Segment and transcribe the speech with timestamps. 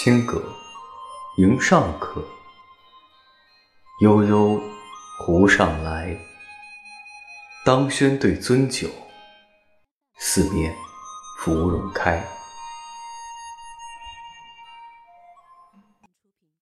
[0.00, 0.40] 清阁
[1.38, 2.24] 迎上客，
[4.00, 4.62] 悠悠
[5.18, 6.16] 湖上来。
[7.66, 8.88] 当轩对樽酒，
[10.20, 10.72] 四面
[11.40, 12.24] 芙蓉开。